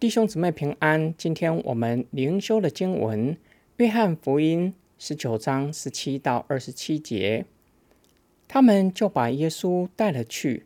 [0.00, 1.14] 弟兄姊妹平安。
[1.18, 3.34] 今天我们灵修的经文
[3.76, 7.44] 《约翰福音》十九章十七到二十七节。
[8.48, 10.64] 他们就把耶稣带了去。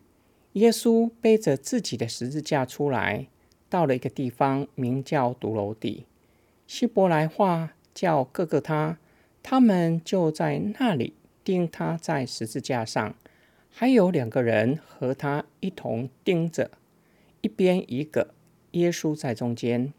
[0.52, 3.26] 耶稣背着自己的十字架出来，
[3.68, 6.06] 到了一个地方，名叫独楼底，
[6.68, 8.98] 希伯来话叫各个他。
[9.42, 13.16] 他们就在那里钉他在十字架上，
[13.68, 16.70] 还有两个人和他一同钉着，
[17.40, 18.28] 一边一个。
[18.74, 19.92] 耶稣在中间，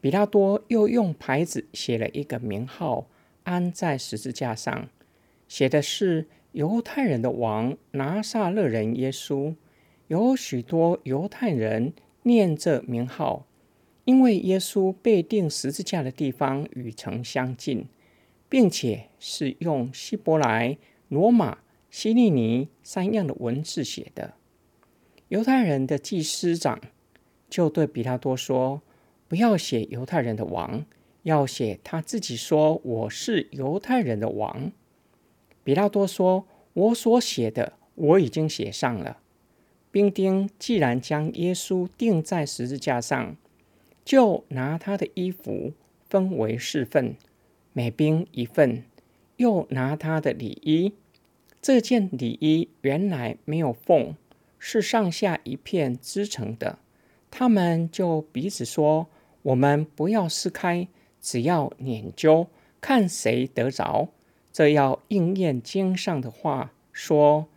[0.00, 3.06] 比拉多又用牌子写了一个名号，
[3.42, 4.88] 安在十字架上，
[5.46, 9.54] 写的是犹太人的王拿撒勒人耶稣。
[10.08, 13.46] 有许多犹太人念这名号，
[14.04, 17.86] 因为耶稣被钉十字架的地方与城相近，
[18.48, 20.76] 并且是用希伯来、
[21.08, 21.58] 罗马、
[21.90, 24.34] 希利尼三样的文字写的。
[25.28, 26.80] 犹太人的祭司长。
[27.54, 28.82] 就对比拉多说
[29.28, 30.84] ：“不要写犹太人的王，
[31.22, 34.72] 要写他自己说我是犹太人的王。”
[35.62, 39.18] 比拉多说：“我所写的我已经写上了。”
[39.92, 43.36] 兵丁既然将耶稣钉在十字架上，
[44.04, 45.74] 就拿他的衣服
[46.08, 47.14] 分为四份，
[47.72, 48.82] 每兵一份；
[49.36, 50.94] 又拿他的礼衣，
[51.62, 54.16] 这件礼衣原来没有缝，
[54.58, 56.80] 是上下一片织成的。
[57.36, 59.08] 他们就彼此说
[59.42, 60.86] ：“我们不要撕开，
[61.20, 62.46] 只要研究，
[62.80, 64.08] 看谁得着。
[64.52, 67.48] 这要应验经上的话，说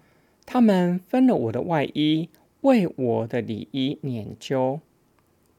[0.47, 2.27] 他们分了我的外衣，
[2.61, 4.79] 为我的礼衣研究。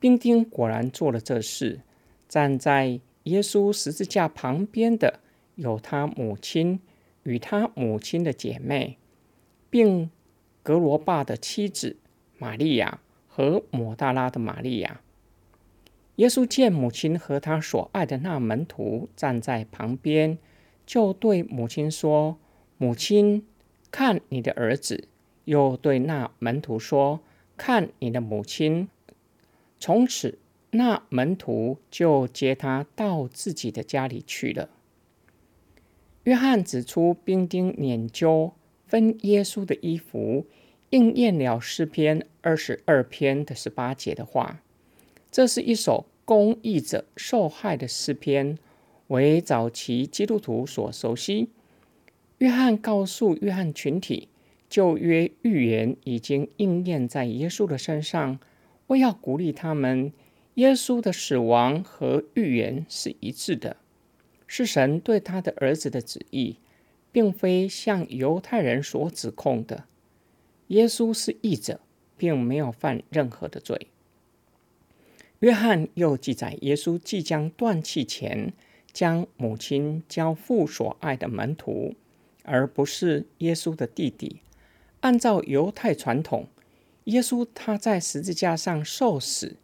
[0.00, 1.82] 兵丁果然做了这事。
[2.28, 5.20] 站在耶稣十字架旁边的
[5.54, 6.80] 有他母亲
[7.22, 8.98] 与他母亲的姐妹，
[9.70, 10.10] 并
[10.64, 11.96] 格罗巴的妻子
[12.36, 13.00] 玛利亚。”
[13.38, 15.00] 和抹大拉的玛利亚，
[16.16, 20.38] 耶稣见母亲和他所爱的那门徒站在旁边，
[20.84, 22.36] 就对母亲说
[22.78, 23.46] ：“母亲，
[23.92, 25.06] 看你的儿子。”
[25.46, 27.20] 又对那门徒说
[27.56, 28.88] ：“看你的母亲。”
[29.78, 30.40] 从此，
[30.72, 34.68] 那门徒就接他到自己的家里去了。
[36.24, 38.50] 约翰指出，兵丁研究
[38.84, 40.44] 分耶稣的衣服。
[40.90, 44.62] 应验了诗篇二十二篇的十八节的话，
[45.30, 48.58] 这是一首公益者受害的诗篇，
[49.08, 51.50] 为早期基督徒所熟悉。
[52.38, 54.28] 约翰告诉约翰群体，
[54.70, 58.38] 旧约预言已经应验在耶稣的身上，
[58.86, 60.12] 为要鼓励他们，
[60.54, 63.76] 耶稣的死亡和预言是一致的，
[64.46, 66.56] 是神对他的儿子的旨意，
[67.12, 69.84] 并非像犹太人所指控的。
[70.68, 71.80] 耶稣是义者，
[72.16, 73.88] 并没有犯任何的罪。
[75.40, 78.52] 约翰又记载，耶稣即将断气前，
[78.92, 81.94] 将母亲交付所爱的门徒，
[82.42, 84.40] 而不是耶稣的弟弟。
[85.00, 86.48] 按照犹太传统，
[87.04, 89.56] 耶稣他在十字架上受死，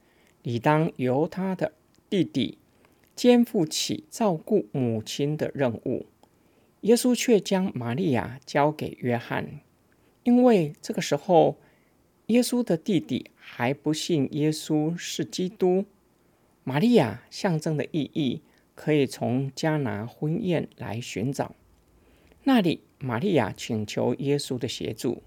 [0.42, 1.72] 理当由他的
[2.08, 2.56] 弟弟
[3.16, 6.06] 肩负起照顾母亲的任务。
[6.82, 9.60] 耶稣却将玛利亚交给约翰。
[10.24, 11.56] 因为这个时候，
[12.26, 15.84] 耶稣的弟弟还不信耶稣是基督。
[16.62, 18.40] 玛利亚象征的意义，
[18.74, 21.54] 可以从迦拿婚宴来寻找。
[22.44, 25.22] 那里，玛利亚请求耶稣的协助。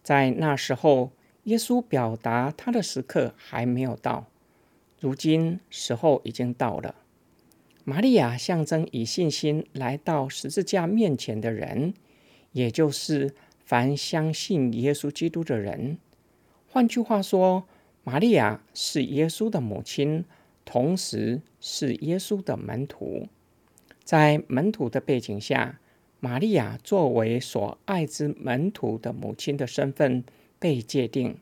[0.00, 1.10] 在那时候，
[1.44, 4.26] 耶稣表达他的时刻还没有到。
[5.00, 6.94] 如今，时候已经到了。
[7.82, 11.94] 玛利亚象征以信心来到十字架面前的人，
[12.52, 13.34] 也就是。
[13.66, 15.98] 凡相信耶稣基督的人，
[16.68, 17.64] 换句话说，
[18.04, 20.24] 玛利亚是耶稣的母亲，
[20.64, 23.26] 同时是耶稣的门徒。
[24.04, 25.80] 在门徒的背景下，
[26.20, 30.22] 玛利亚作为所爱之门徒的母亲的身份
[30.60, 31.36] 被界定。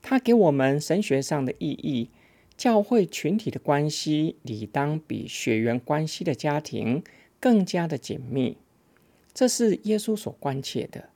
[0.00, 2.08] 她给我们神学上的意义：
[2.56, 7.02] 教会群体的关系理当比血缘关系的家庭
[7.40, 8.56] 更加的紧密。
[9.34, 11.08] 这是耶稣所关切的。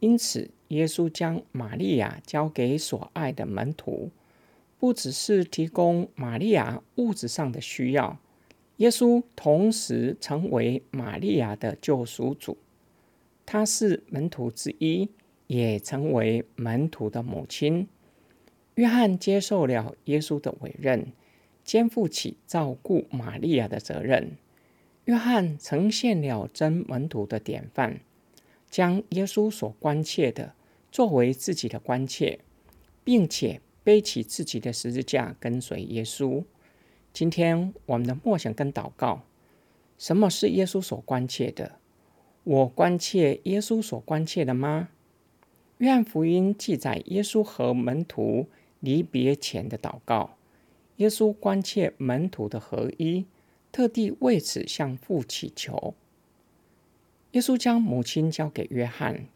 [0.00, 4.10] 因此，耶稣将玛利亚交给所爱的门徒，
[4.78, 8.18] 不只是提供玛利亚物质上的需要，
[8.76, 12.56] 耶稣同时成为玛利亚的救赎主。
[13.44, 15.08] 他是门徒之一，
[15.46, 17.88] 也成为门徒的母亲。
[18.74, 21.12] 约翰接受了耶稣的委任，
[21.64, 24.36] 肩负起照顾玛利亚的责任。
[25.06, 28.00] 约翰呈现了真门徒的典范。
[28.70, 30.54] 将耶稣所关切的
[30.90, 32.40] 作为自己的关切，
[33.04, 36.44] 并且背起自己的十字架跟随耶稣。
[37.12, 39.22] 今天我们的默想跟祷告，
[39.96, 41.76] 什么是耶稣所关切的？
[42.44, 44.88] 我关切耶稣所关切的吗？
[45.78, 48.46] 约翰福音记载耶稣和门徒
[48.80, 50.36] 离别前的祷告。
[50.96, 53.26] 耶稣关切门徒的合一，
[53.70, 55.94] 特地为此向父祈求。
[57.32, 59.26] 耶稣将母亲交给约翰，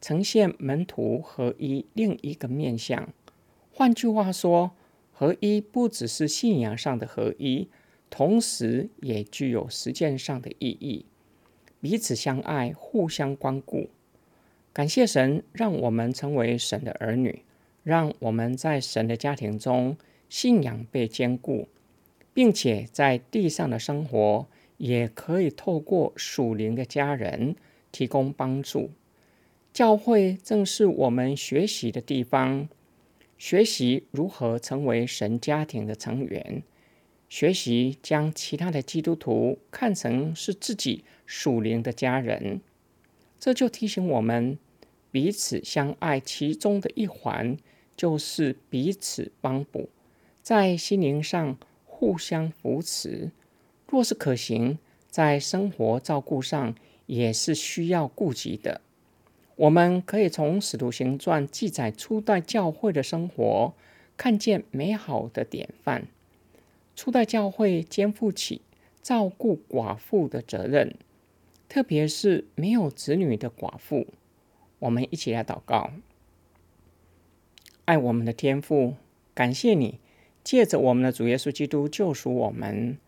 [0.00, 3.08] 呈现门徒合一另一个面相。
[3.70, 4.72] 换句话说，
[5.12, 7.68] 合一不只是信仰上的合一，
[8.08, 11.04] 同时也具有实践上的意义。
[11.80, 13.90] 彼此相爱，互相关顾。
[14.72, 17.42] 感谢神，让我们成为神的儿女，
[17.82, 19.96] 让我们在神的家庭中
[20.28, 21.68] 信仰被坚固，
[22.32, 24.46] 并且在地上的生活
[24.78, 27.54] 也可以透过属灵的家人
[27.92, 28.90] 提供帮助。
[29.72, 32.68] 教会正是我们学习的地方。
[33.36, 36.64] 学习如何成为神家庭的成员，
[37.28, 42.60] 学习将其他的基督徒看成是自己属灵的家人，
[43.38, 44.58] 这就提醒我们
[45.12, 46.18] 彼此相爱。
[46.18, 47.56] 其中的一环
[47.96, 49.88] 就是彼此帮补，
[50.42, 53.30] 在心灵上互相扶持。
[53.88, 56.74] 若是可行，在生活照顾上
[57.06, 58.80] 也是需要顾及的。
[59.56, 63.72] 我们可以从《使徒行传》记载初代教会的生活，
[64.16, 66.06] 看见美好的典范。
[66.94, 68.60] 初代教会肩负起
[69.02, 70.94] 照顾寡妇的责任，
[71.68, 74.06] 特别是没有子女的寡妇。
[74.80, 75.90] 我们一起来祷告：
[77.84, 78.94] 爱我们的天父，
[79.34, 79.98] 感谢你
[80.44, 82.98] 借着我们的主耶稣基督救赎我们，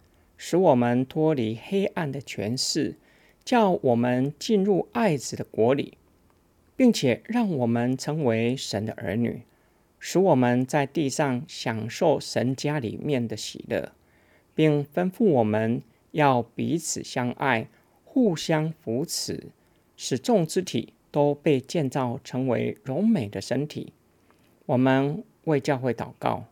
[0.43, 2.97] 使我们脱离黑暗的权势，
[3.45, 5.99] 叫我们进入爱子的国里。
[6.81, 9.43] 并且让我们成为神的儿女，
[9.99, 13.93] 使我们在地上享受神家里面的喜乐，
[14.55, 15.83] 并吩咐我们
[16.13, 17.69] 要彼此相爱，
[18.03, 19.49] 互相扶持，
[19.95, 23.93] 使众肢体都被建造成为柔美的身体。
[24.65, 26.47] 我们为教会祷告，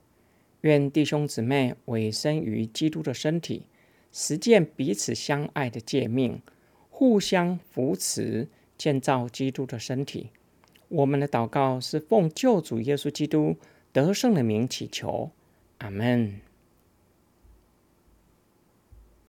[0.60, 3.62] 愿弟兄姊妹委身于基督的身体，
[4.12, 6.40] 实践彼此相爱的诫命，
[6.90, 8.48] 互相扶持。
[8.78, 10.30] 建造基督的身体。
[10.86, 13.56] 我们的祷告是奉救主耶稣基督
[13.92, 15.32] 得胜的名祈求，
[15.78, 16.40] 阿门。